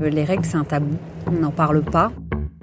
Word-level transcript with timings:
Les 0.00 0.24
règles, 0.24 0.44
c'est 0.44 0.56
un 0.56 0.64
tabou. 0.64 0.96
On 1.26 1.32
n'en 1.32 1.50
parle 1.50 1.82
pas. 1.82 2.12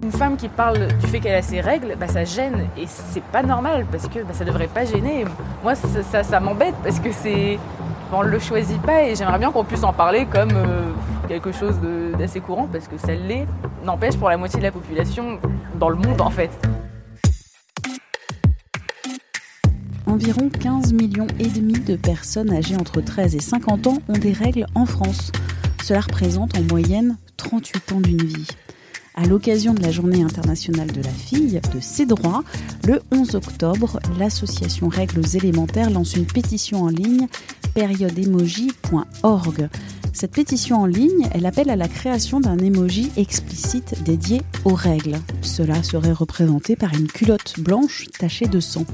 Une 0.02 0.12
femme 0.12 0.38
qui 0.38 0.48
parle 0.48 0.88
du 1.00 1.08
fait 1.08 1.20
qu'elle 1.20 1.36
a 1.36 1.42
ses 1.42 1.60
règles, 1.60 1.96
bah, 2.00 2.08
ça 2.08 2.24
gêne 2.24 2.68
et 2.78 2.86
c'est 2.88 3.24
pas 3.24 3.44
normal 3.44 3.86
parce 3.92 4.08
que 4.08 4.20
bah, 4.20 4.34
ça 4.34 4.46
devrait 4.46 4.68
pas 4.68 4.86
gêner. 4.86 5.26
Moi, 5.62 5.76
ça, 5.76 6.24
ça, 6.24 6.40
m'embête 6.40 6.76
parce 6.84 7.00
que 7.00 7.12
c'est. 7.12 7.60
On 8.14 8.22
le 8.22 8.40
choisit 8.40 8.82
pas 8.82 9.04
et 9.04 9.16
j'aimerais 9.16 9.40
bien 9.40 9.52
qu'on 9.52 9.64
puisse 9.64 9.84
en 9.84 9.92
parler 9.92 10.26
comme 10.28 10.52
euh, 10.54 10.92
quelque 11.28 11.52
chose 11.52 11.76
d'assez 12.18 12.40
courant 12.40 12.68
parce 12.72 12.88
que 12.88 12.98
ça 12.98 13.14
l'est. 13.14 13.46
N'empêche 13.84 14.16
pour 14.16 14.30
la 14.30 14.38
moitié 14.38 14.60
de 14.60 14.64
la 14.64 14.72
population 14.72 15.40
dans 15.78 15.90
le 15.90 15.96
monde 15.96 16.22
en 16.22 16.30
fait. 16.30 16.52
Environ 20.06 20.50
15 20.50 20.94
millions 20.94 21.28
et 21.40 21.48
demi 21.48 21.74
de 21.74 21.96
personnes 21.96 22.54
âgées 22.54 22.76
entre 22.76 23.02
13 23.02 23.36
et 23.36 23.42
50 23.42 23.88
ans 23.88 23.98
ont 24.08 24.18
des 24.18 24.32
règles 24.32 24.68
en 24.76 24.86
France. 24.86 25.32
Cela 25.84 26.02
représente 26.02 26.58
en 26.58 26.64
moyenne 26.64 27.18
38 27.38 27.92
ans 27.92 28.02
d'une 28.02 28.24
vie. 28.24 28.48
À 29.16 29.26
l'occasion 29.26 29.74
de 29.74 29.82
la 29.82 29.92
Journée 29.92 30.24
internationale 30.24 30.92
de 30.92 31.02
la 31.02 31.12
fille, 31.12 31.62
de 31.74 31.80
ses 31.80 32.06
droits, 32.06 32.44
le 32.86 33.02
11 33.12 33.36
octobre, 33.36 34.00
l'association 34.20 34.90
Règles 34.90 35.24
élémentaires 35.36 35.90
lance 35.90 36.16
une 36.16 36.26
pétition 36.26 36.84
en 36.84 36.90
ligne 36.90 37.28
périodeemoji.org. 37.74 39.70
Cette 40.12 40.32
pétition 40.32 40.82
en 40.82 40.86
ligne, 40.86 41.28
elle 41.32 41.46
appelle 41.46 41.70
à 41.70 41.76
la 41.76 41.88
création 41.88 42.40
d'un 42.40 42.58
emoji 42.58 43.12
explicite 43.18 44.02
dédié 44.04 44.42
aux 44.64 44.74
règles. 44.74 45.18
Cela 45.42 45.84
serait 45.84 46.12
représenté 46.12 46.76
par 46.76 46.94
une 46.94 47.08
culotte 47.08 47.60
blanche 47.60 48.08
tachée 48.18 48.48
de 48.48 48.60
sang. 48.60 48.86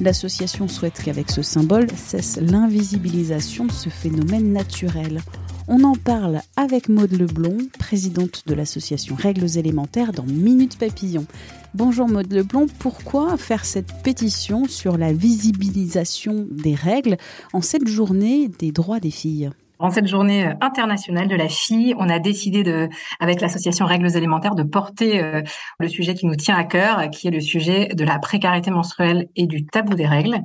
L'association 0.00 0.68
souhaite 0.68 1.02
qu'avec 1.02 1.30
ce 1.30 1.42
symbole 1.42 1.86
cesse 1.96 2.38
l'invisibilisation 2.40 3.66
de 3.66 3.72
ce 3.72 3.90
phénomène 3.90 4.52
naturel. 4.52 5.20
On 5.72 5.84
en 5.84 5.94
parle 5.94 6.40
avec 6.56 6.88
Maude 6.88 7.12
Leblond, 7.12 7.58
présidente 7.78 8.42
de 8.48 8.54
l'association 8.54 9.14
Règles 9.14 9.56
élémentaires 9.56 10.12
dans 10.12 10.24
Minute 10.24 10.76
Papillon. 10.76 11.26
Bonjour 11.74 12.08
Maude 12.08 12.32
Leblond, 12.32 12.66
pourquoi 12.80 13.36
faire 13.36 13.64
cette 13.64 14.02
pétition 14.02 14.66
sur 14.66 14.98
la 14.98 15.12
visibilisation 15.12 16.48
des 16.50 16.74
règles 16.74 17.18
en 17.52 17.62
cette 17.62 17.86
journée 17.86 18.48
des 18.48 18.72
droits 18.72 18.98
des 18.98 19.12
filles? 19.12 19.52
En 19.80 19.90
cette 19.90 20.06
journée 20.06 20.46
euh, 20.46 20.54
internationale 20.60 21.26
de 21.26 21.34
la 21.34 21.48
fille, 21.48 21.94
on 21.98 22.08
a 22.08 22.18
décidé 22.18 22.62
de, 22.62 22.88
avec 23.18 23.40
l'association 23.40 23.86
Règles 23.86 24.14
élémentaires, 24.16 24.54
de 24.54 24.62
porter 24.62 25.22
euh, 25.22 25.42
le 25.78 25.88
sujet 25.88 26.14
qui 26.14 26.26
nous 26.26 26.36
tient 26.36 26.56
à 26.56 26.64
cœur, 26.64 27.08
qui 27.10 27.28
est 27.28 27.30
le 27.30 27.40
sujet 27.40 27.88
de 27.88 28.04
la 28.04 28.18
précarité 28.18 28.70
menstruelle 28.70 29.28
et 29.36 29.46
du 29.46 29.66
tabou 29.66 29.94
des 29.94 30.06
règles. 30.06 30.42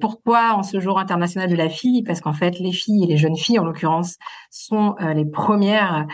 Pourquoi 0.00 0.54
en 0.54 0.62
ce 0.62 0.80
jour 0.80 0.98
international 0.98 1.50
de 1.50 1.54
la 1.54 1.68
fille? 1.68 2.02
Parce 2.02 2.20
qu'en 2.20 2.32
fait, 2.32 2.58
les 2.58 2.72
filles 2.72 3.04
et 3.04 3.06
les 3.06 3.18
jeunes 3.18 3.36
filles, 3.36 3.58
en 3.58 3.64
l'occurrence, 3.64 4.16
sont 4.50 4.96
euh, 5.00 5.12
les 5.12 5.26
premières 5.26 6.06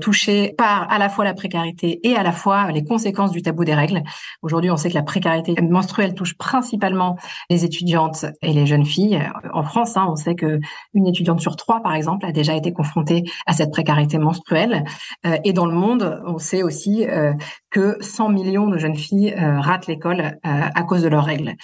touchées 0.00 0.54
par 0.58 0.90
à 0.90 0.98
la 0.98 1.08
fois 1.08 1.24
la 1.24 1.34
précarité 1.34 2.00
et 2.02 2.16
à 2.16 2.22
la 2.22 2.32
fois 2.32 2.72
les 2.72 2.84
conséquences 2.84 3.30
du 3.30 3.42
tabou 3.42 3.64
des 3.64 3.74
règles. 3.74 4.02
Aujourd'hui, 4.42 4.70
on 4.70 4.76
sait 4.76 4.88
que 4.88 4.94
la 4.94 5.02
précarité 5.02 5.54
menstruelle 5.62 6.14
touche 6.14 6.36
principalement 6.36 7.16
les 7.50 7.64
étudiantes 7.64 8.26
et 8.42 8.52
les 8.52 8.66
jeunes 8.66 8.84
filles. 8.84 9.22
En 9.52 9.62
France, 9.62 9.96
hein, 9.96 10.06
on 10.08 10.16
sait 10.16 10.34
que 10.34 10.58
une 10.94 11.06
étudiante 11.06 11.40
sur 11.40 11.56
trois, 11.56 11.82
par 11.82 11.94
exemple, 11.94 12.15
a 12.24 12.32
déjà 12.32 12.54
été 12.54 12.72
confrontée 12.72 13.24
à 13.46 13.52
cette 13.52 13.70
précarité 13.70 14.18
menstruelle. 14.18 14.84
Euh, 15.26 15.36
et 15.44 15.52
dans 15.52 15.66
le 15.66 15.74
monde, 15.74 16.22
on 16.26 16.38
sait 16.38 16.62
aussi 16.62 17.06
euh, 17.08 17.32
que 17.70 17.96
100 18.00 18.30
millions 18.30 18.68
de 18.68 18.78
jeunes 18.78 18.96
filles 18.96 19.34
euh, 19.38 19.60
ratent 19.60 19.86
l'école 19.86 20.38
à 20.42 20.82
cause 20.82 21.02
de 21.02 21.08
leurs 21.08 21.24
règles. 21.24 21.56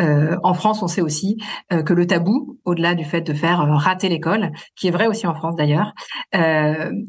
Euh, 0.00 0.36
en 0.42 0.54
France, 0.54 0.82
on 0.82 0.88
sait 0.88 1.02
aussi 1.02 1.36
euh, 1.72 1.82
que 1.82 1.92
le 1.92 2.06
tabou, 2.06 2.58
au-delà 2.64 2.94
du 2.94 3.04
fait 3.04 3.20
de 3.20 3.34
faire 3.34 3.60
euh, 3.60 3.74
rater 3.74 4.08
l'école, 4.08 4.52
qui 4.74 4.88
est 4.88 4.90
vrai 4.90 5.06
aussi 5.06 5.26
en 5.26 5.34
France 5.34 5.56
d'ailleurs, 5.56 5.92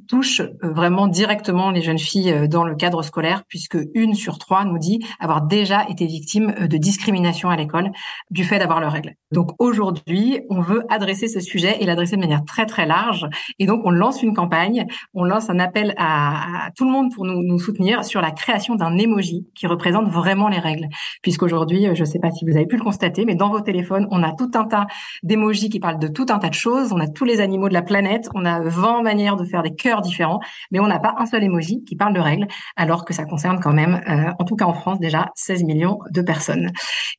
touche 0.08 0.42
vraiment 0.62 1.08
directement 1.08 1.72
les 1.72 1.81
jeunes 1.81 2.00
filles 2.00 2.48
dans 2.50 2.64
le 2.64 2.76
cadre 2.76 3.02
scolaire, 3.04 3.44
puisque 3.48 3.78
une 3.94 4.16
sur 4.16 4.38
trois 4.38 4.66
nous 4.66 4.78
dit 4.78 5.00
avoir 5.20 5.44
déjà 5.44 5.86
été 5.89 6.06
victime 6.06 6.54
de 6.67 6.78
discrimination 6.78 7.50
à 7.50 7.56
l'école 7.56 7.92
du 8.31 8.43
fait 8.43 8.60
d'avoir 8.60 8.82
leurs 8.82 8.92
règles. 8.92 9.16
Donc 9.32 9.52
aujourd'hui, 9.60 10.42
on 10.49 10.61
veut 10.61 10.83
adresser 10.89 11.27
ce 11.27 11.39
sujet 11.39 11.77
et 11.80 11.86
l'adresser 11.86 12.16
de 12.16 12.22
manière 12.22 12.43
très 12.45 12.66
très 12.66 12.86
large. 12.86 13.27
Et 13.60 13.66
donc 13.66 13.82
on 13.86 13.92
lance 13.92 14.22
une 14.23 14.33
campagne, 14.33 14.86
on 15.14 15.23
lance 15.23 15.49
un 15.49 15.60
appel 15.60 15.93
à, 15.98 16.70
tout 16.76 16.86
le 16.86 16.92
monde 16.92 17.14
pour 17.14 17.26
nous, 17.26 17.60
soutenir 17.60 18.04
sur 18.04 18.22
la 18.22 18.32
création 18.32 18.76
d'un 18.76 18.98
emoji 18.98 19.48
qui 19.55 19.67
représente 19.67 20.08
vraiment 20.10 20.49
les 20.49 20.60
règles. 20.60 20.88
Puisqu'aujourd'hui, 21.22 21.88
je 21.93 21.99
ne 22.02 22.05
sais 22.05 22.20
pas 22.20 22.32
si 22.32 22.45
vous 22.45 22.55
avez 22.55 22.67
le 22.78 22.84
constater, 22.84 23.26
mais 23.26 23.36
dans 23.36 23.50
vos 23.50 23.61
téléphones, 23.61 24.08
on 24.11 24.23
a 24.23 24.32
tout 24.34 24.52
un 24.56 24.66
tas 24.66 24.88
d'émojis 25.23 25.70
qui 25.70 25.80
parlent 25.80 26.00
de 26.00 26.08
tout 26.08 26.26
un 26.30 26.39
tas 26.39 26.50
de 26.50 26.54
choses. 26.54 26.92
On 26.94 27.00
a 27.00 27.08
tous 27.08 27.26
les 27.26 27.39
animaux 27.42 27.70
de 27.70 27.73
la 27.73 27.82
planète. 27.82 28.30
On 28.34 28.45
a 28.45 28.61
20 28.61 29.02
manières 29.02 29.36
de 29.36 29.45
faire 29.45 29.64
des 29.64 29.73
cœurs 29.73 30.02
différents, 30.02 30.39
mais 30.72 30.80
on 30.80 30.88
n'a 30.88 31.00
pas 31.00 31.16
un 31.17 31.26
seul 31.26 31.44
emoji 31.44 31.84
qui 31.84 31.95
parle 31.95 32.14
de 32.14 32.20
règles, 32.20 32.48
alors 32.76 33.06
que 33.06 33.14
ça 33.14 33.26
concerne 33.26 33.60
quand 33.60 33.73
même, 33.73 34.02
euh, 34.10 34.32
en 34.39 34.45
tout 34.45 34.56
cas 34.56 34.66
en 34.66 34.73
France, 34.73 35.00
déjà 35.00 35.32
16 35.36 35.64
millions 35.64 36.00
de 36.11 36.22
personnes. 36.22 36.72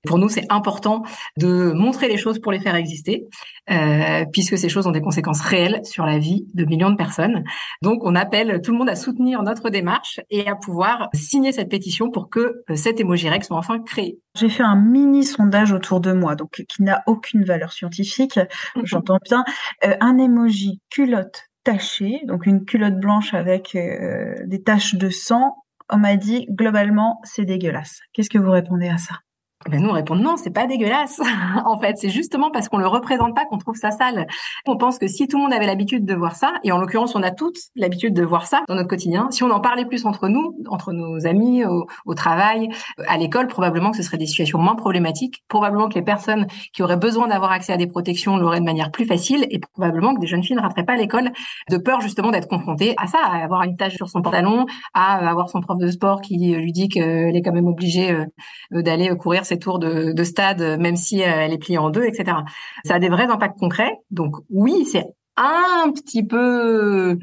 Pour 0.07 0.19
nous, 0.19 0.29
c'est 0.29 0.51
important 0.51 1.03
de 1.39 1.73
montrer 1.73 2.09
les 2.09 2.17
choses 2.17 2.39
pour 2.39 2.53
les 2.53 2.61
faire 2.61 2.75
exister, 2.75 3.27
euh, 3.71 4.25
puisque 4.33 4.59
ces 4.59 4.69
choses 4.69 4.87
ont 4.87 4.93
des 4.93 5.01
conséquences 5.01 5.41
réelles 5.41 5.81
sur 5.85 6.05
la 6.05 6.19
vie 6.19 6.47
de 6.55 6.65
millions 6.65 6.91
de 6.91 6.97
personnes. 6.97 7.45
Donc, 7.83 8.01
on 8.05 8.15
appelle 8.15 8.61
tout 8.63 8.73
le 8.73 8.79
monde 8.79 8.89
à 8.89 8.97
soutenir 8.97 9.43
notre 9.43 9.71
démarche 9.71 10.21
et 10.31 10.47
à 10.47 10.55
pouvoir 10.55 11.09
signer 11.15 11.53
cette 11.53 11.71
pétition 11.71 12.11
pour 12.11 12.29
que 12.29 12.63
euh, 12.71 12.75
cet 12.75 13.01
emoji 13.01 13.29
règle 13.29 13.45
soit 13.45 13.57
enfin 13.57 13.79
créé. 13.81 14.19
J'ai 14.37 14.49
fait 14.49 14.63
un 14.63 14.77
mini 14.77 15.25
sondage 15.25 15.73
autour 15.73 16.01
de 16.01 16.13
moi, 16.13 16.35
donc 16.35 16.65
qui 16.69 16.83
n'a 16.83 17.03
aucune 17.07 17.45
valeur 17.45 17.73
scientifique, 17.73 18.39
j'entends 18.85 19.19
bien. 19.25 19.45
Euh, 19.85 19.97
un 20.01 20.19
emoji 20.19 20.81
culotte 20.91 21.45
tachée, 21.63 22.21
donc 22.27 22.47
une 22.47 22.65
culotte 22.65 22.99
blanche 22.99 23.33
avec 23.35 23.75
euh, 23.75 24.35
des 24.47 24.63
taches 24.63 24.97
de 24.97 25.09
sang. 25.09 25.57
On 25.91 25.99
m'a 25.99 26.17
dit 26.17 26.47
globalement 26.51 27.21
c'est 27.25 27.45
dégueulasse. 27.45 28.01
Qu'est-ce 28.13 28.31
que 28.31 28.39
vous 28.39 28.51
répondez 28.51 28.89
à 28.89 28.99
ça? 28.99 29.24
Ben 29.71 29.83
nous 29.83 29.89
on 29.89 29.93
répond 29.93 30.15
non, 30.15 30.37
c'est 30.37 30.51
pas 30.51 30.67
dégueulasse. 30.67 31.21
en 31.65 31.79
fait, 31.79 31.97
c'est 31.97 32.09
justement 32.09 32.51
parce 32.51 32.69
qu'on 32.69 32.79
le 32.79 32.87
représente 32.87 33.35
pas 33.35 33.45
qu'on 33.47 33.59
trouve 33.59 33.77
ça 33.77 33.91
sale. 33.91 34.27
On 34.67 34.77
pense 34.77 34.99
que 34.99 35.07
si 35.07 35.27
tout 35.29 35.37
le 35.39 35.45
monde 35.45 35.53
avait 35.53 35.67
l'habitude 35.67 36.05
de 36.05 36.15
voir 36.15 36.37
ça, 36.37 36.53
et 36.65 36.73
en 36.73 36.79
l'occurrence 36.79 37.15
on 37.15 37.23
a 37.23 37.31
toutes 37.31 37.59
l'habitude 37.75 38.15
de 38.15 38.25
voir 38.25 38.47
ça 38.47 38.63
dans 38.69 38.75
notre 38.75 38.89
quotidien, 38.89 39.29
si 39.31 39.43
on 39.43 39.51
en 39.51 39.61
parlait 39.61 39.87
plus 39.87 40.07
entre 40.07 40.29
nous, 40.29 40.57
entre 40.69 40.93
nos 40.93 41.27
amis, 41.27 41.65
au, 41.65 42.15
travail, 42.15 42.69
à 43.09 43.17
l'école, 43.17 43.49
probablement 43.49 43.91
que 43.91 43.97
ce 43.97 44.03
serait 44.03 44.19
des 44.19 44.27
situations 44.27 44.59
moins 44.59 44.77
problématiques. 44.77 45.43
Probablement 45.49 45.89
que 45.89 45.95
les 45.95 46.03
personnes 46.03 46.47
qui 46.73 46.83
auraient 46.83 46.97
besoin 46.97 47.27
d'avoir 47.29 47.51
accès 47.51 47.73
à 47.73 47.77
des 47.77 47.87
protections 47.87 48.37
l'auraient 48.37 48.61
de 48.61 48.65
manière 48.65 48.91
plus 48.91 49.05
facile, 49.05 49.47
et 49.51 49.59
probablement 49.59 50.15
que 50.15 50.21
des 50.21 50.27
jeunes 50.27 50.45
filles 50.45 50.57
ne 50.57 50.63
rateraient 50.63 50.85
pas 50.85 50.97
l'école 50.97 51.33
de 51.71 51.77
peur 51.77 52.01
justement 52.01 52.31
d'être 52.31 52.49
confrontées 52.49 52.95
à 52.99 53.07
ça, 53.07 53.19
à 53.23 53.43
avoir 53.43 53.63
une 53.63 53.77
tache 53.77 53.97
sur 53.97 54.09
son 54.09 54.23
pantalon, 54.23 54.67
à 54.93 55.29
avoir 55.29 55.49
son 55.49 55.61
prof 55.61 55.79
de 55.79 55.91
sport 55.91 56.21
qui 56.21 56.37
lui 56.55 56.73
dit 56.73 56.89
qu'elle 56.89 57.35
est 57.35 57.43
quand 57.43 57.53
même 57.53 57.67
obligée 57.67 58.13
euh, 58.13 58.83
d'aller 58.83 59.15
courir 59.17 59.45
tours 59.59 59.79
de, 59.79 60.25
stade, 60.25 60.79
même 60.81 60.97
si 60.97 61.23
euh, 61.23 61.27
elle 61.27 61.53
est 61.53 61.59
pliée 61.59 61.79
en 61.79 61.91
deux, 61.91 62.05
etc. 62.05 62.39
Ça 62.85 62.95
a 62.95 62.99
des 62.99 63.09
vrais 63.09 63.27
impacts 63.27 63.59
concrets. 63.59 63.93
Donc 64.11 64.37
oui, 64.51 64.87
c'est 64.91 65.05
un 65.37 65.91
petit 65.91 66.25
peu 66.25 67.19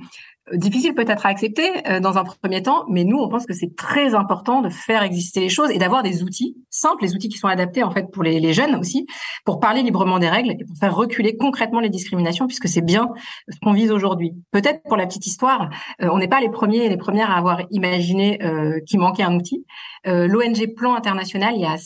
difficile 0.53 0.93
peut-être 0.95 1.25
à 1.25 1.29
accepter 1.29 1.69
euh, 1.87 1.99
dans 1.99 2.17
un 2.17 2.23
premier 2.23 2.61
temps, 2.63 2.85
mais 2.89 3.03
nous, 3.03 3.17
on 3.17 3.29
pense 3.29 3.45
que 3.45 3.53
c'est 3.53 3.75
très 3.75 4.15
important 4.15 4.61
de 4.61 4.69
faire 4.69 5.03
exister 5.03 5.39
les 5.39 5.49
choses 5.49 5.69
et 5.71 5.77
d'avoir 5.77 6.03
des 6.03 6.23
outils 6.23 6.57
simples, 6.69 7.03
les 7.03 7.13
outils 7.13 7.29
qui 7.29 7.37
sont 7.37 7.47
adaptés 7.47 7.83
en 7.83 7.91
fait 7.91 8.09
pour 8.11 8.23
les, 8.23 8.39
les, 8.39 8.53
jeunes 8.53 8.75
aussi, 8.75 9.05
pour 9.45 9.59
parler 9.59 9.83
librement 9.83 10.19
des 10.19 10.29
règles 10.29 10.51
et 10.51 10.65
pour 10.65 10.75
faire 10.77 10.95
reculer 10.95 11.37
concrètement 11.37 11.79
les 11.79 11.89
discriminations, 11.89 12.47
puisque 12.47 12.67
c'est 12.67 12.81
bien 12.81 13.09
ce 13.49 13.57
qu'on 13.61 13.73
vise 13.73 13.91
aujourd'hui. 13.91 14.33
Peut-être 14.51 14.81
pour 14.83 14.97
la 14.97 15.05
petite 15.05 15.27
histoire, 15.27 15.69
euh, 16.01 16.09
on 16.11 16.17
n'est 16.17 16.27
pas 16.27 16.39
les 16.39 16.49
premiers 16.49 16.85
et 16.85 16.89
les 16.89 16.97
premières 16.97 17.29
à 17.29 17.37
avoir 17.37 17.61
imaginé 17.71 18.43
euh, 18.43 18.79
qu'il 18.87 18.99
manquait 18.99 19.23
un 19.23 19.35
outil. 19.35 19.65
Euh, 20.07 20.27
L'ONG 20.27 20.73
Plan 20.75 20.95
International, 20.95 21.53
il 21.55 21.61
y 21.61 21.65
a 21.65 21.77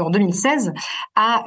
en 0.00 0.10
2016, 0.10 0.72
a, 1.16 1.44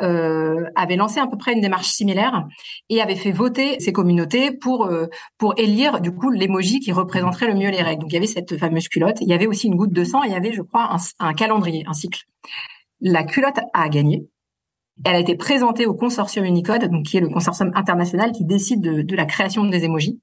avait 0.75 0.95
lancé 0.95 1.19
à 1.19 1.27
peu 1.27 1.37
près 1.37 1.53
une 1.53 1.61
démarche 1.61 1.87
similaire 1.87 2.45
et 2.89 3.01
avait 3.01 3.15
fait 3.15 3.31
voter 3.31 3.79
ces 3.79 3.91
communautés 3.91 4.51
pour 4.51 4.89
pour 5.37 5.53
élire 5.57 5.99
du 5.99 6.11
coup 6.11 6.29
les 6.29 6.44
l'emoji 6.45 6.79
qui 6.79 6.91
représenterait 6.91 7.47
le 7.47 7.55
mieux 7.55 7.69
les 7.69 7.81
règles. 7.81 8.01
Donc 8.01 8.11
il 8.11 8.15
y 8.15 8.17
avait 8.17 8.27
cette 8.27 8.57
fameuse 8.57 8.87
culotte, 8.87 9.17
il 9.21 9.27
y 9.27 9.33
avait 9.33 9.47
aussi 9.47 9.67
une 9.67 9.75
goutte 9.75 9.93
de 9.93 10.03
sang, 10.03 10.23
il 10.23 10.31
y 10.31 10.35
avait, 10.35 10.53
je 10.53 10.61
crois, 10.61 10.95
un, 11.19 11.33
calendrier, 11.33 11.83
un 11.87 11.93
cycle. 11.93 12.23
La 13.01 13.23
culotte 13.23 13.59
a 13.73 13.89
gagné. 13.89 14.27
Elle 15.03 15.15
a 15.15 15.19
été 15.19 15.35
présentée 15.35 15.85
au 15.85 15.93
consortium 15.93 16.45
Unicode, 16.45 16.85
donc 16.85 17.03
qui 17.03 17.17
est 17.17 17.21
le 17.21 17.27
consortium 17.27 17.71
international 17.75 18.31
qui 18.31 18.45
décide 18.45 18.79
de, 18.81 19.15
la 19.15 19.25
création 19.25 19.65
des 19.65 19.83
émojis, 19.83 20.21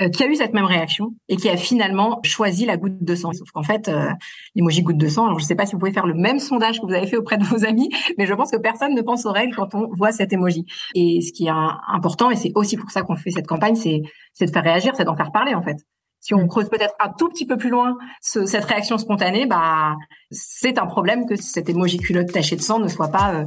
euh, 0.00 0.10
qui 0.10 0.22
a 0.22 0.26
eu 0.26 0.34
cette 0.34 0.52
même 0.52 0.66
réaction 0.66 1.14
et 1.28 1.36
qui 1.36 1.48
a 1.48 1.56
finalement 1.56 2.20
choisi 2.22 2.66
la 2.66 2.76
goutte 2.76 3.02
de 3.02 3.14
sang. 3.14 3.32
Sauf 3.32 3.50
qu'en 3.50 3.62
fait, 3.62 3.88
euh, 3.88 4.10
l'emoji 4.54 4.82
goutte 4.82 4.98
de 4.98 5.08
sang. 5.08 5.26
Alors 5.26 5.38
je 5.38 5.44
ne 5.44 5.48
sais 5.48 5.54
pas 5.54 5.64
si 5.64 5.72
vous 5.72 5.78
pouvez 5.78 5.92
faire 5.92 6.06
le 6.06 6.14
même 6.14 6.38
sondage 6.38 6.80
que 6.80 6.86
vous 6.86 6.92
avez 6.92 7.06
fait 7.06 7.16
auprès 7.16 7.38
de 7.38 7.44
vos 7.44 7.64
amis, 7.64 7.88
mais 8.18 8.26
je 8.26 8.34
pense 8.34 8.50
que 8.50 8.58
personne 8.58 8.94
ne 8.94 9.00
pense 9.00 9.24
aux 9.24 9.32
règles 9.32 9.56
quand 9.56 9.74
on 9.74 9.88
voit 9.92 10.12
cet 10.12 10.34
emoji. 10.34 10.66
Et 10.94 11.22
ce 11.22 11.32
qui 11.32 11.46
est 11.46 11.52
important, 11.88 12.30
et 12.30 12.36
c'est 12.36 12.52
aussi 12.54 12.76
pour 12.76 12.90
ça 12.90 13.02
qu'on 13.02 13.16
fait 13.16 13.30
cette 13.30 13.46
campagne, 13.46 13.74
c'est 13.74 14.02
de 14.40 14.50
faire 14.50 14.64
réagir, 14.64 14.92
c'est 14.96 15.04
d'en 15.04 15.16
faire 15.16 15.32
parler 15.32 15.54
en 15.54 15.62
fait. 15.62 15.76
Si 16.20 16.34
on 16.34 16.46
creuse 16.46 16.68
peut-être 16.68 16.94
un 17.00 17.08
tout 17.08 17.30
petit 17.30 17.46
peu 17.46 17.56
plus 17.56 17.70
loin 17.70 17.96
cette 18.20 18.64
réaction 18.64 18.98
spontanée, 18.98 19.46
bah 19.46 19.96
c'est 20.30 20.78
un 20.78 20.86
problème 20.86 21.24
que 21.26 21.34
cette 21.34 21.70
émoji 21.70 21.96
culotte 21.96 22.30
tachée 22.30 22.56
de 22.56 22.60
sang 22.60 22.78
ne 22.78 22.88
soit 22.88 23.08
pas 23.08 23.32
euh, 23.32 23.44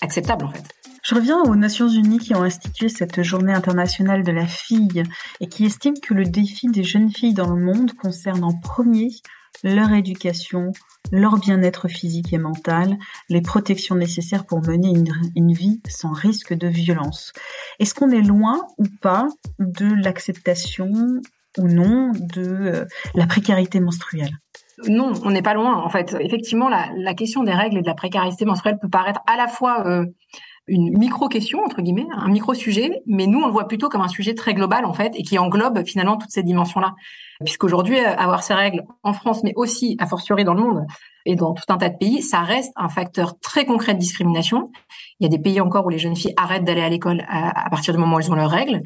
acceptable 0.00 0.44
en 0.44 0.50
fait. 0.50 0.64
Je 1.02 1.14
reviens 1.14 1.40
aux 1.42 1.54
Nations 1.54 1.88
Unies 1.88 2.18
qui 2.18 2.34
ont 2.34 2.42
institué 2.42 2.88
cette 2.88 3.22
journée 3.22 3.52
internationale 3.52 4.24
de 4.24 4.32
la 4.32 4.46
fille 4.46 5.04
et 5.40 5.46
qui 5.46 5.64
estiment 5.64 6.00
que 6.02 6.14
le 6.14 6.24
défi 6.24 6.66
des 6.66 6.82
jeunes 6.82 7.12
filles 7.12 7.34
dans 7.34 7.54
le 7.54 7.62
monde 7.62 7.92
concerne 7.92 8.42
en 8.42 8.52
premier 8.52 9.10
leur 9.62 9.92
éducation, 9.92 10.72
leur 11.12 11.38
bien-être 11.38 11.88
physique 11.88 12.32
et 12.32 12.38
mental, 12.38 12.98
les 13.28 13.40
protections 13.40 13.94
nécessaires 13.94 14.46
pour 14.46 14.60
mener 14.62 14.92
une, 15.34 15.52
vie 15.52 15.80
sans 15.88 16.12
risque 16.12 16.54
de 16.54 16.68
violence. 16.68 17.32
Est-ce 17.78 17.94
qu'on 17.94 18.10
est 18.10 18.22
loin 18.22 18.66
ou 18.78 18.84
pas 19.00 19.28
de 19.58 19.86
l'acceptation 19.86 20.90
ou 21.58 21.68
non 21.68 22.10
de 22.12 22.42
euh, 22.42 22.84
la 23.14 23.26
précarité 23.26 23.80
menstruelle? 23.80 24.36
Non, 24.88 25.12
on 25.24 25.30
n'est 25.30 25.42
pas 25.42 25.54
loin. 25.54 25.76
En 25.82 25.88
fait, 25.88 26.16
effectivement, 26.20 26.68
la, 26.68 27.14
question 27.14 27.42
des 27.42 27.52
règles 27.52 27.78
et 27.78 27.82
de 27.82 27.86
la 27.86 27.94
précarité 27.94 28.44
menstruelle 28.44 28.78
peut 28.78 28.90
paraître 28.90 29.20
à 29.26 29.36
la 29.36 29.48
fois 29.48 29.86
euh, 29.86 30.04
une 30.68 30.96
micro-question, 30.98 31.62
entre 31.64 31.80
guillemets, 31.80 32.06
un 32.14 32.28
micro-sujet, 32.28 33.02
mais 33.06 33.26
nous, 33.26 33.40
on 33.40 33.46
le 33.46 33.52
voit 33.52 33.68
plutôt 33.68 33.88
comme 33.88 34.02
un 34.02 34.08
sujet 34.08 34.34
très 34.34 34.52
global, 34.52 34.84
en 34.84 34.92
fait, 34.92 35.12
et 35.14 35.22
qui 35.22 35.38
englobe 35.38 35.84
finalement 35.86 36.16
toutes 36.16 36.30
ces 36.30 36.42
dimensions-là. 36.42 36.94
Puisqu'aujourd'hui, 37.44 37.98
euh, 37.98 38.16
avoir 38.16 38.42
ces 38.42 38.54
règles 38.54 38.82
en 39.02 39.12
France, 39.12 39.42
mais 39.44 39.52
aussi, 39.56 39.96
a 39.98 40.06
fortiori, 40.06 40.44
dans 40.44 40.54
le 40.54 40.62
monde 40.62 40.86
et 41.24 41.36
dans 41.36 41.54
tout 41.54 41.64
un 41.68 41.78
tas 41.78 41.88
de 41.88 41.96
pays, 41.96 42.22
ça 42.22 42.40
reste 42.40 42.72
un 42.76 42.88
facteur 42.88 43.38
très 43.40 43.64
concret 43.64 43.94
de 43.94 43.98
discrimination. 43.98 44.70
Il 45.20 45.24
y 45.24 45.26
a 45.26 45.30
des 45.30 45.42
pays 45.42 45.60
encore 45.60 45.86
où 45.86 45.88
les 45.88 45.98
jeunes 45.98 46.16
filles 46.16 46.34
arrêtent 46.36 46.64
d'aller 46.64 46.82
à 46.82 46.88
l'école 46.88 47.24
à, 47.28 47.68
partir 47.70 47.94
du 47.94 48.00
moment 48.00 48.16
où 48.16 48.20
elles 48.20 48.30
ont 48.30 48.36
leurs 48.36 48.50
règles 48.50 48.82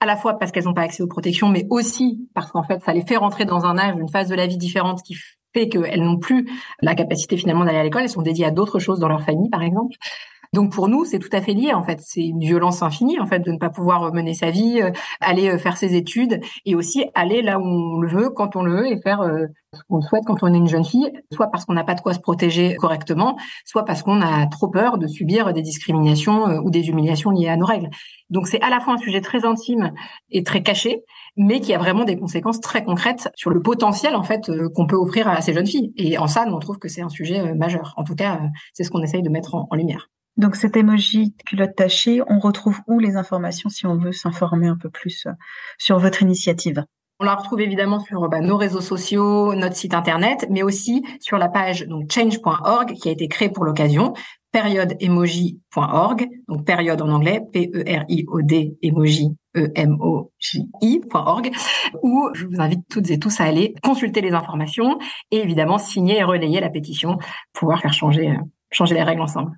à 0.00 0.06
la 0.06 0.16
fois 0.16 0.38
parce 0.38 0.52
qu'elles 0.52 0.64
n'ont 0.64 0.74
pas 0.74 0.82
accès 0.82 1.02
aux 1.02 1.08
protections, 1.08 1.48
mais 1.48 1.66
aussi 1.70 2.28
parce 2.34 2.50
qu'en 2.50 2.62
fait, 2.62 2.82
ça 2.82 2.92
les 2.92 3.02
fait 3.02 3.16
rentrer 3.16 3.44
dans 3.44 3.64
un 3.64 3.78
âge, 3.78 3.94
une 3.98 4.10
phase 4.10 4.28
de 4.28 4.34
la 4.34 4.46
vie 4.46 4.58
différente 4.58 5.02
qui 5.02 5.16
fait 5.54 5.68
qu'elles 5.68 6.02
n'ont 6.02 6.18
plus 6.18 6.48
la 6.82 6.94
capacité 6.94 7.36
finalement 7.36 7.64
d'aller 7.64 7.78
à 7.78 7.84
l'école. 7.84 8.02
Elles 8.02 8.10
sont 8.10 8.22
dédiées 8.22 8.46
à 8.46 8.50
d'autres 8.50 8.78
choses 8.78 8.98
dans 8.98 9.08
leur 9.08 9.22
famille, 9.22 9.50
par 9.50 9.62
exemple. 9.62 9.96
Donc 10.54 10.70
pour 10.70 10.86
nous, 10.86 11.04
c'est 11.04 11.18
tout 11.18 11.28
à 11.32 11.40
fait 11.40 11.52
lié 11.52 11.72
en 11.72 11.82
fait. 11.82 11.98
C'est 12.00 12.24
une 12.24 12.38
violence 12.38 12.80
infinie 12.80 13.18
en 13.18 13.26
fait 13.26 13.40
de 13.40 13.50
ne 13.50 13.58
pas 13.58 13.70
pouvoir 13.70 14.14
mener 14.14 14.34
sa 14.34 14.52
vie, 14.52 14.80
euh, 14.80 14.92
aller 15.20 15.50
euh, 15.50 15.58
faire 15.58 15.76
ses 15.76 15.96
études 15.96 16.40
et 16.64 16.76
aussi 16.76 17.06
aller 17.16 17.42
là 17.42 17.58
où 17.58 17.64
on 17.64 17.98
le 17.98 18.08
veut, 18.08 18.30
quand 18.30 18.54
on 18.54 18.62
le 18.62 18.76
veut 18.76 18.86
et 18.86 19.00
faire 19.00 19.20
euh, 19.22 19.46
ce 19.72 19.80
qu'on 19.88 20.00
souhaite 20.00 20.22
quand 20.24 20.44
on 20.44 20.54
est 20.54 20.56
une 20.56 20.68
jeune 20.68 20.84
fille, 20.84 21.10
soit 21.32 21.48
parce 21.48 21.64
qu'on 21.64 21.72
n'a 21.72 21.82
pas 21.82 21.96
de 21.96 22.00
quoi 22.00 22.14
se 22.14 22.20
protéger 22.20 22.76
correctement, 22.76 23.36
soit 23.64 23.84
parce 23.84 24.04
qu'on 24.04 24.20
a 24.20 24.46
trop 24.46 24.68
peur 24.68 24.96
de 24.96 25.08
subir 25.08 25.52
des 25.52 25.62
discriminations 25.62 26.60
ou 26.64 26.70
des 26.70 26.88
humiliations 26.88 27.30
liées 27.30 27.48
à 27.48 27.56
nos 27.56 27.66
règles. 27.66 27.90
Donc 28.30 28.46
c'est 28.46 28.60
à 28.60 28.70
la 28.70 28.78
fois 28.78 28.94
un 28.94 28.98
sujet 28.98 29.20
très 29.20 29.44
intime 29.44 29.90
et 30.30 30.44
très 30.44 30.62
caché, 30.62 31.02
mais 31.36 31.58
qui 31.58 31.74
a 31.74 31.78
vraiment 31.78 32.04
des 32.04 32.16
conséquences 32.16 32.60
très 32.60 32.84
concrètes 32.84 33.28
sur 33.34 33.50
le 33.50 33.60
potentiel 33.60 34.14
en 34.14 34.22
fait 34.22 34.48
qu'on 34.76 34.86
peut 34.86 34.94
offrir 34.94 35.26
à 35.26 35.40
ces 35.40 35.52
jeunes 35.52 35.66
filles. 35.66 35.92
Et 35.96 36.16
en 36.16 36.28
ça, 36.28 36.46
nous 36.46 36.54
on 36.54 36.60
trouve 36.60 36.78
que 36.78 36.86
c'est 36.88 37.02
un 37.02 37.08
sujet 37.08 37.54
majeur. 37.54 37.94
En 37.96 38.04
tout 38.04 38.14
cas, 38.14 38.42
c'est 38.74 38.84
ce 38.84 38.90
qu'on 38.92 39.02
essaye 39.02 39.22
de 39.22 39.30
mettre 39.30 39.56
en 39.56 39.74
lumière. 39.74 40.08
Donc 40.36 40.56
cet 40.56 40.76
emoji 40.76 41.34
culotte 41.46 41.76
tachée, 41.76 42.20
on 42.28 42.38
retrouve 42.40 42.80
où 42.88 42.98
les 42.98 43.16
informations 43.16 43.70
si 43.70 43.86
on 43.86 43.96
veut 43.96 44.12
s'informer 44.12 44.66
un 44.66 44.76
peu 44.76 44.90
plus 44.90 45.26
euh, 45.26 45.32
sur 45.78 45.98
votre 45.98 46.22
initiative? 46.22 46.84
On 47.20 47.24
la 47.24 47.36
retrouve 47.36 47.60
évidemment 47.60 48.00
sur 48.00 48.28
bah, 48.28 48.40
nos 48.40 48.56
réseaux 48.56 48.80
sociaux, 48.80 49.54
notre 49.54 49.76
site 49.76 49.94
internet, 49.94 50.46
mais 50.50 50.64
aussi 50.64 51.04
sur 51.20 51.38
la 51.38 51.48
page 51.48 51.86
change.org 52.10 52.94
qui 52.94 53.08
a 53.08 53.12
été 53.12 53.28
créée 53.28 53.50
pour 53.50 53.64
l'occasion, 53.64 54.14
périodeemoji.org, 54.50 56.28
donc 56.48 56.64
période 56.64 57.00
en 57.00 57.10
anglais, 57.10 57.40
P-E-R-I-O-D, 57.52 58.78
emoji, 58.82 59.36
E-M-O-J-I.org, 59.56 61.50
où 62.02 62.30
je 62.34 62.46
vous 62.46 62.60
invite 62.60 62.82
toutes 62.90 63.10
et 63.10 63.20
tous 63.20 63.40
à 63.40 63.44
aller 63.44 63.74
consulter 63.84 64.20
les 64.20 64.32
informations 64.32 64.98
et 65.30 65.38
évidemment 65.38 65.78
signer 65.78 66.18
et 66.18 66.24
relayer 66.24 66.58
la 66.60 66.70
pétition 66.70 67.16
pour 67.52 67.60
pouvoir 67.60 67.80
faire 67.80 67.92
changer, 67.92 68.30
euh, 68.30 68.38
changer 68.72 68.96
les 68.96 69.04
règles 69.04 69.22
ensemble. 69.22 69.52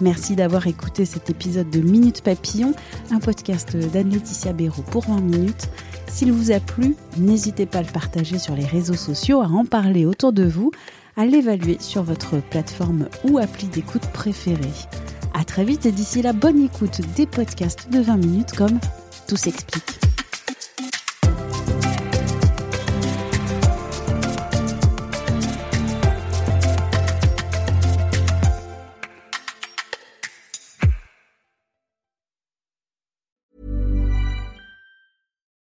Merci 0.00 0.34
d'avoir 0.34 0.66
écouté 0.66 1.04
cet 1.04 1.28
épisode 1.28 1.68
de 1.68 1.80
Minute 1.80 2.22
Papillon, 2.22 2.72
un 3.10 3.18
podcast 3.18 3.76
d'Anne-Laetitia 3.76 4.52
Béraud 4.52 4.82
pour 4.90 5.04
20 5.04 5.20
minutes. 5.20 5.68
S'il 6.08 6.32
vous 6.32 6.50
a 6.52 6.58
plu, 6.58 6.96
n'hésitez 7.18 7.66
pas 7.66 7.78
à 7.78 7.82
le 7.82 7.88
partager 7.88 8.38
sur 8.38 8.54
les 8.54 8.64
réseaux 8.64 8.94
sociaux, 8.94 9.40
à 9.40 9.46
en 9.46 9.66
parler 9.66 10.06
autour 10.06 10.32
de 10.32 10.44
vous, 10.44 10.70
à 11.16 11.26
l'évaluer 11.26 11.76
sur 11.80 12.02
votre 12.02 12.40
plateforme 12.40 13.08
ou 13.24 13.38
appli 13.38 13.66
d'écoute 13.68 14.06
préférée. 14.12 14.72
À 15.34 15.44
très 15.44 15.64
vite 15.64 15.84
et 15.84 15.92
d'ici 15.92 16.22
là, 16.22 16.32
bonne 16.32 16.64
écoute 16.64 17.02
des 17.16 17.26
podcasts 17.26 17.90
de 17.90 18.00
20 18.00 18.16
minutes 18.16 18.52
comme 18.56 18.80
Tout 19.28 19.36
s'explique. 19.36 20.09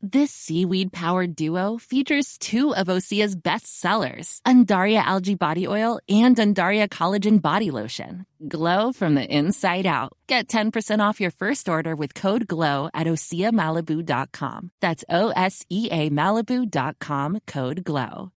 This 0.00 0.30
seaweed 0.30 0.92
powered 0.92 1.34
duo 1.34 1.76
features 1.76 2.38
two 2.38 2.72
of 2.72 2.86
Osea's 2.86 3.34
best 3.34 3.80
sellers, 3.80 4.40
Undaria 4.46 5.02
Algae 5.02 5.34
Body 5.34 5.66
Oil 5.66 5.98
and 6.08 6.36
Undaria 6.36 6.88
Collagen 6.88 7.42
Body 7.42 7.72
Lotion. 7.72 8.24
Glow 8.46 8.92
from 8.92 9.16
the 9.16 9.26
inside 9.26 9.86
out. 9.86 10.12
Get 10.28 10.46
10% 10.46 11.00
off 11.00 11.20
your 11.20 11.32
first 11.32 11.68
order 11.68 11.96
with 11.96 12.14
code 12.14 12.46
GLOW 12.46 12.90
at 12.94 13.08
OseaMalibu.com. 13.08 14.70
That's 14.80 15.04
O 15.08 15.30
S 15.30 15.66
E 15.68 15.88
A 15.90 16.10
Malibu.com 16.10 17.40
code 17.48 17.82
GLOW. 17.82 18.30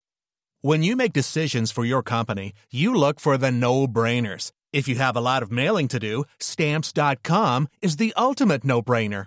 When 0.60 0.84
you 0.84 0.94
make 0.94 1.12
decisions 1.12 1.72
for 1.72 1.84
your 1.84 2.04
company, 2.04 2.52
you 2.70 2.94
look 2.94 3.18
for 3.18 3.36
the 3.36 3.50
no 3.50 3.88
brainers. 3.88 4.52
If 4.72 4.86
you 4.86 4.94
have 4.96 5.16
a 5.16 5.20
lot 5.20 5.42
of 5.42 5.50
mailing 5.50 5.88
to 5.88 5.98
do, 5.98 6.24
stamps.com 6.38 7.68
is 7.82 7.96
the 7.96 8.12
ultimate 8.16 8.64
no 8.64 8.80
brainer. 8.80 9.26